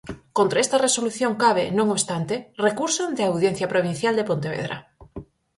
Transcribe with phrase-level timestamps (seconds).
[0.37, 2.35] Contra esta resolución cabe, non obstante,
[2.67, 4.77] recurso ante a Audiencia Provincial de Pontevedra.